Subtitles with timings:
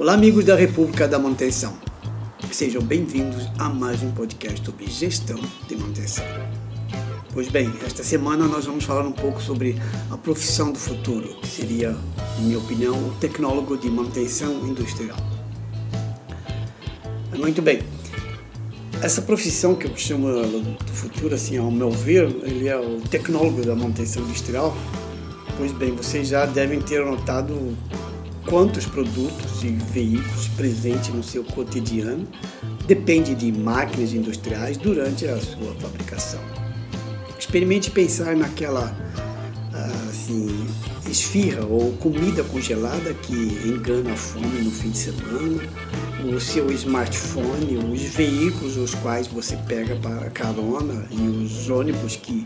[0.00, 1.76] Olá, amigos da República da Manutenção.
[2.50, 5.38] Sejam bem-vindos a mais um podcast sobre gestão
[5.68, 6.24] de manutenção.
[7.34, 9.76] Pois bem, esta semana nós vamos falar um pouco sobre
[10.10, 15.18] a profissão do futuro, que seria, na minha opinião, o tecnólogo de manutenção industrial.
[17.36, 17.82] Muito bem.
[19.02, 23.66] Essa profissão que eu chamo do futuro, assim, ao meu ver, ele é o tecnólogo
[23.66, 24.74] da manutenção industrial.
[25.58, 27.76] Pois bem, vocês já devem ter notado
[28.46, 32.26] quantos produtos e veículos presentes no seu cotidiano
[32.86, 36.40] depende de máquinas industriais durante a sua fabricação.
[37.38, 38.94] Experimente pensar naquela
[40.30, 40.66] assim,
[41.08, 43.34] esfirra ou comida congelada que
[43.66, 45.62] engana a fome no fim de semana,
[46.24, 52.44] o seu smartphone, os veículos os quais você pega para carona e os ônibus que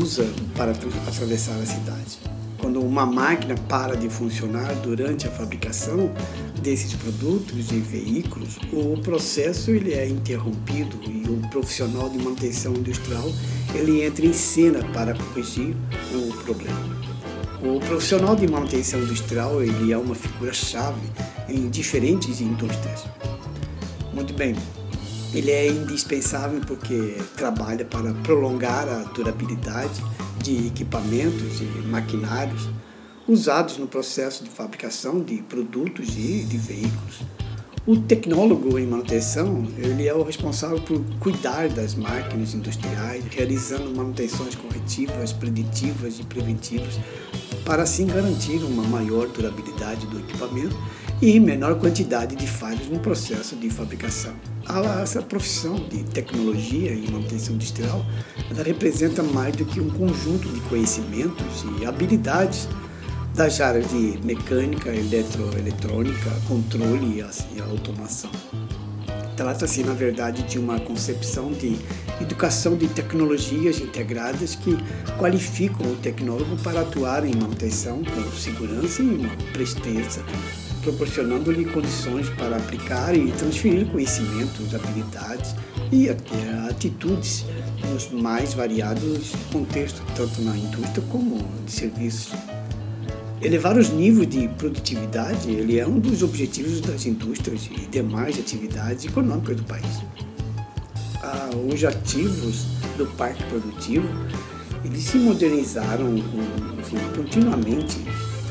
[0.00, 0.26] usa
[0.56, 2.18] para atravessar a cidade.
[2.66, 6.10] Quando uma máquina para de funcionar durante a fabricação
[6.60, 13.30] desses produtos e veículos, o processo ele é interrompido e o profissional de manutenção industrial
[13.72, 15.76] ele entra em cena para corrigir
[16.12, 16.76] o problema.
[17.62, 21.06] O profissional de manutenção industrial ele é uma figura-chave
[21.48, 23.04] em diferentes indústrias.
[24.12, 24.56] Muito bem,
[25.32, 30.02] ele é indispensável porque trabalha para prolongar a durabilidade
[30.46, 32.68] de equipamentos e maquinários
[33.26, 37.22] usados no processo de fabricação de produtos e de veículos.
[37.86, 44.56] O tecnólogo em manutenção, ele é o responsável por cuidar das máquinas industriais, realizando manutenções
[44.56, 46.98] corretivas, preditivas e preventivas,
[47.64, 50.76] para assim garantir uma maior durabilidade do equipamento
[51.22, 54.34] e menor quantidade de falhas no processo de fabricação.
[55.00, 58.04] Essa profissão de tecnologia e manutenção industrial
[58.50, 62.68] ela representa mais do que um conjunto de conhecimentos e habilidades
[63.36, 67.22] das áreas de mecânica, eletroeletrônica, controle
[67.54, 68.30] e automação.
[69.36, 71.76] Trata-se, na verdade, de uma concepção de
[72.18, 74.74] educação de tecnologias integradas que
[75.18, 80.24] qualificam o tecnólogo para atuar em manutenção com segurança e uma presteza
[80.82, 85.52] proporcionando-lhe condições para aplicar e transferir conhecimentos, habilidades
[85.90, 86.08] e
[86.68, 87.44] atitudes
[87.90, 92.55] nos mais variados contextos, tanto na indústria como de serviços.
[93.42, 99.04] Elevar os níveis de produtividade ele é um dos objetivos das indústrias e demais atividades
[99.04, 100.02] econômicas do país.
[101.22, 102.64] Ah, os ativos
[102.96, 104.08] do parque produtivo
[104.84, 107.98] eles se modernizaram enfim, continuamente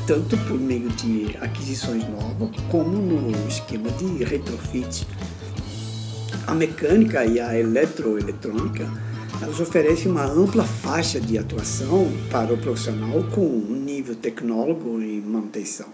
[0.06, 5.04] tanto por meio de aquisições novas, como no esquema de retrofit.
[6.46, 8.88] A mecânica e a eletroeletrônica
[9.42, 15.20] elas oferecem uma ampla faixa de atuação para o profissional com um nível tecnólogo e
[15.20, 15.86] manutenção,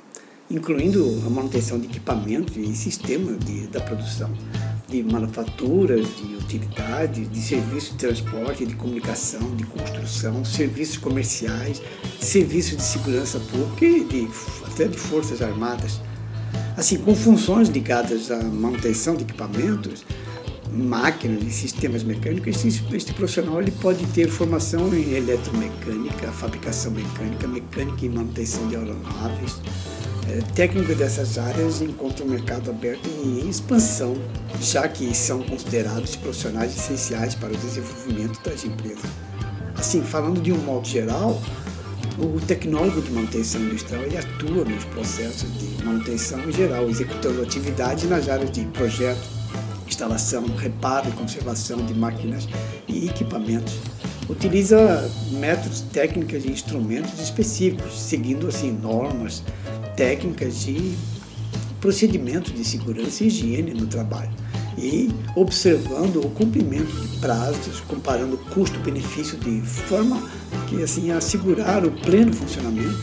[0.51, 4.31] incluindo a manutenção de equipamentos e sistemas de, da produção,
[4.89, 11.83] de manufaturas, de utilidades, de serviços de transporte, de comunicação, de construção, serviços comerciais,
[12.21, 14.29] serviços de segurança pública e de,
[14.67, 16.01] até de forças armadas.
[16.77, 20.05] Assim, com funções ligadas à manutenção de equipamentos,
[20.73, 28.07] máquinas e sistemas mecânicos, este, profissional ele pode ter formação em eletromecânica, fabricação mecânica, mecânica
[28.07, 29.61] e manutenção de aeronaves,
[30.29, 34.17] é, técnicos dessas áreas encontram o mercado aberto em expansão,
[34.61, 39.11] já que são considerados profissionais essenciais para o desenvolvimento das empresas.
[39.75, 41.41] Assim, falando de um modo geral,
[42.19, 48.09] o tecnólogo de manutenção industrial ele atua nos processos de manutenção em geral, executando atividades
[48.09, 49.42] nas áreas de projeto,
[49.93, 52.49] instalação, reparo e conservação de máquinas
[52.89, 53.75] e equipamentos.
[54.29, 59.43] Utiliza métodos, técnicas e instrumentos específicos, seguindo assim normas,
[59.97, 60.97] técnicas e
[61.81, 64.31] procedimentos de segurança e higiene no trabalho
[64.79, 70.23] e observando o cumprimento de prazos, comparando custo-benefício de forma
[70.69, 72.97] que assim assegurar o pleno funcionamento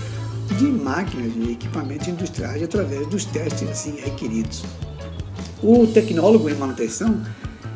[0.58, 4.64] de máquinas e equipamentos industriais através dos testes assim requeridos.
[5.61, 7.22] O tecnólogo em manutenção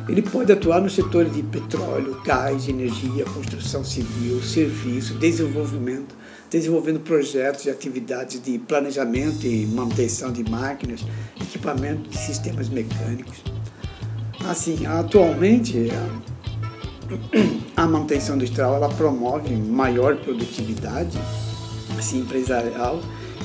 [0.08, 6.14] ele pode atuar no setor de petróleo, gás, energia, construção civil, serviço, desenvolvimento,
[6.50, 11.04] desenvolvendo projetos e atividades de planejamento e manutenção de máquinas,
[11.40, 13.42] equipamento de sistemas mecânicos.
[14.46, 15.88] Assim, atualmente
[17.74, 21.18] a manutenção industrial ela promove maior produtividade
[21.98, 23.00] assim, empresarial,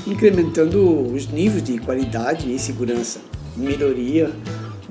[0.06, 3.20] incrementando os níveis de qualidade e segurança,
[3.60, 4.30] melhoria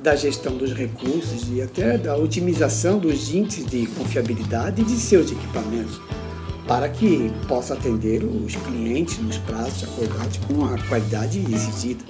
[0.02, 6.00] da gestão dos recursos e até da otimização dos índices de confiabilidade de seus equipamentos,
[6.68, 12.04] para que possa atender os clientes nos prazos acordados com a qualidade exigida.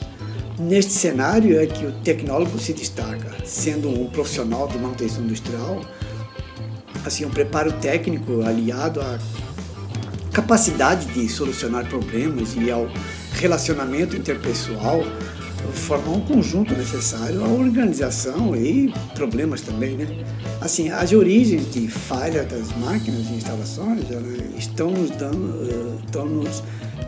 [0.59, 5.81] Neste cenário é que o tecnólogo se destaca, sendo um profissional de manutenção industrial,
[7.05, 9.17] assim, um preparo técnico aliado à
[10.33, 12.87] capacidade de solucionar problemas e ao
[13.33, 15.01] relacionamento interpessoal
[15.73, 20.07] formam um conjunto necessário à organização e problemas também, né?
[20.61, 24.03] Assim, as origens de falha das máquinas e instalações
[24.57, 26.63] estão nos dando, eh, estão nos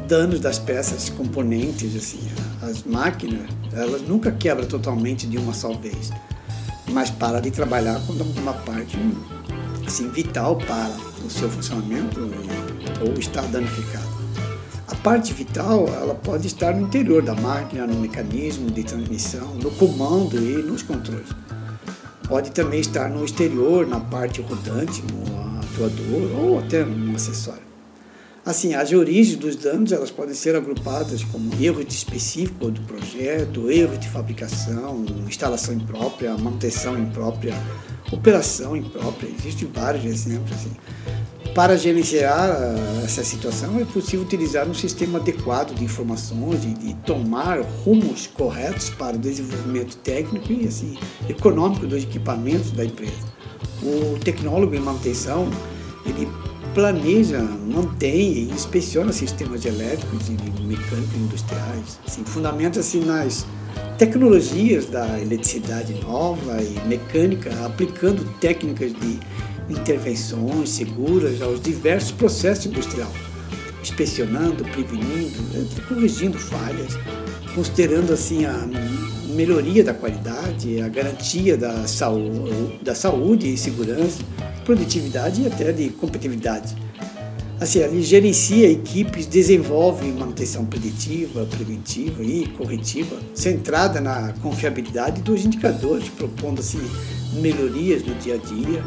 [0.08, 2.20] danos das peças componentes, assim.
[2.62, 3.42] As máquinas,
[3.74, 6.12] elas nunca quebram totalmente de uma só vez,
[6.92, 8.98] mas para de trabalhar quando uma parte
[9.86, 10.96] assim, vital para
[11.26, 12.20] o seu funcionamento
[13.02, 14.11] ou está danificada.
[15.04, 20.38] Parte vital ela pode estar no interior da máquina, no mecanismo de transmissão, no comando
[20.38, 21.30] e nos controles.
[22.28, 27.64] Pode também estar no exterior, na parte rodante, no atuador ou até no acessório.
[28.46, 33.72] Assim, as origens dos danos elas podem ser agrupadas como erro de específico do projeto,
[33.72, 37.56] erro de fabricação, instalação imprópria, manutenção imprópria,
[38.12, 39.32] operação imprópria.
[39.40, 40.52] Existem vários exemplos.
[40.52, 40.72] Assim.
[41.54, 47.60] Para gerenciar ah, essa situação, é possível utilizar um sistema adequado de informações e tomar
[47.84, 53.12] rumos corretos para o desenvolvimento técnico e assim, econômico dos equipamentos da empresa.
[53.84, 55.50] O tecnólogo em manutenção,
[56.06, 56.26] ele
[56.74, 63.46] planeja, mantém e inspeciona sistemas elétricos e mecânicos industriais, assim, fundamenta-se nas
[63.98, 69.20] tecnologias da eletricidade nova e mecânica, aplicando técnicas de
[69.72, 73.12] intervenções seguras aos diversos processos industriais,
[73.82, 76.98] inspecionando, prevenindo, né, corrigindo falhas,
[77.56, 78.68] considerando assim a
[79.34, 84.20] melhoria da qualidade, a garantia da saúde, da saúde e segurança,
[84.66, 86.76] produtividade e até de competitividade.
[87.60, 96.10] Assim, ele gerencia equipes, desenvolve manutenção preditiva, preventiva e corretiva, centrada na confiabilidade dos indicadores,
[96.10, 96.82] propondo assim,
[97.34, 98.84] melhorias no dia a dia,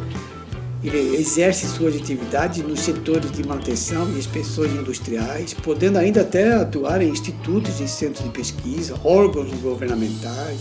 [0.89, 7.09] exerce suas atividades nos setores de manutenção e inspeções industriais, podendo ainda até atuar em
[7.09, 10.61] institutos e centros de pesquisa, órgãos governamentais,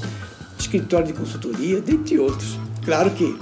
[0.58, 2.58] escritório de consultoria, dentre outros.
[2.86, 3.38] Claro que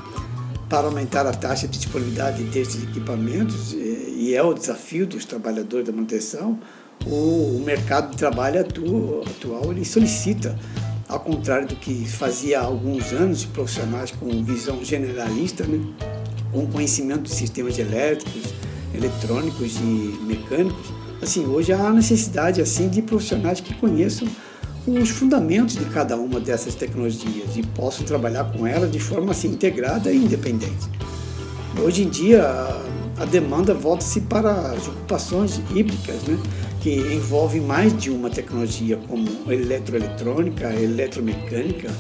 [0.67, 5.91] para aumentar a taxa de disponibilidade desses equipamentos, e é o desafio dos trabalhadores da
[5.91, 6.57] manutenção,
[7.05, 10.57] o mercado de trabalho atual ele solicita,
[11.09, 15.79] ao contrário do que fazia há alguns anos, profissionais com visão generalista, né?
[16.51, 18.53] Com conhecimento de sistemas elétricos,
[18.93, 24.27] eletrônicos e mecânicos, assim, hoje há necessidade assim de profissionais que conheçam
[24.87, 29.49] os fundamentos de cada uma dessas tecnologias e possam trabalhar com elas de forma assim
[29.49, 30.89] integrada e independente.
[31.79, 32.43] Hoje em dia
[33.17, 36.37] a demanda volta-se para as ocupações híbridas, né,
[36.81, 41.91] que envolvem mais de uma tecnologia, como eletroeletrônica, eletromecânica,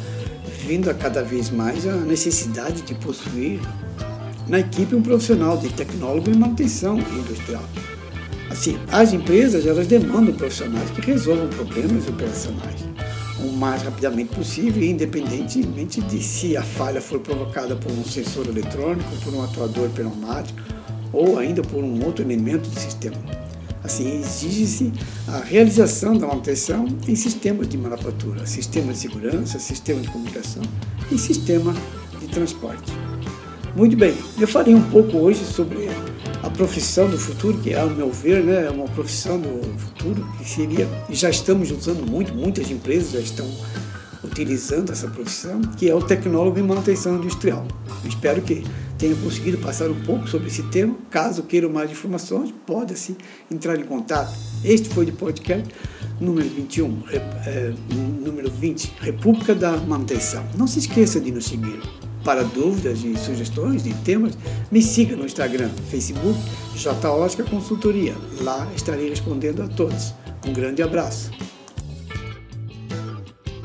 [0.65, 3.59] vindo a cada vez mais a necessidade de possuir
[4.47, 7.63] na equipe um profissional de tecnólogo e manutenção industrial.
[8.49, 12.81] Assim, as empresas elas demandam profissionais que resolvam problemas operacionais
[13.43, 19.09] o mais rapidamente possível, independentemente de se a falha for provocada por um sensor eletrônico,
[19.23, 20.59] por um atuador pneumático
[21.11, 23.17] ou ainda por um outro elemento do sistema.
[23.83, 24.93] Assim, exige-se
[25.27, 30.61] a realização da manutenção em sistemas de manufatura, sistema de segurança, sistema de comunicação
[31.11, 31.73] e sistema
[32.19, 32.93] de transporte.
[33.75, 35.87] Muito bem, eu falei um pouco hoje sobre
[36.43, 40.49] a profissão do futuro, que ao meu ver né, é uma profissão do futuro que
[40.49, 43.49] seria, já estamos usando muito, muitas empresas já estão
[44.23, 47.65] utilizando essa profissão, que é o tecnólogo em manutenção industrial.
[48.03, 48.61] Eu espero que
[48.97, 50.95] tenha conseguido passar um pouco sobre esse tema.
[51.09, 53.15] Caso queiram mais informações, pode assim
[53.49, 54.35] entrar em contato.
[54.63, 55.73] Este foi o podcast
[56.19, 57.73] número 21, é,
[58.23, 60.45] número 20, República da Manutenção.
[60.57, 61.79] Não se esqueça de nos seguir.
[62.23, 64.37] Para dúvidas e sugestões de temas,
[64.71, 66.39] me siga no Instagram, Facebook,
[66.75, 67.11] J.
[67.11, 68.15] Oscar Consultoria.
[68.41, 70.13] Lá estarei respondendo a todos.
[70.47, 71.31] Um grande abraço.